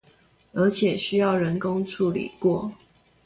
[0.53, 2.71] 而且需要人工處理過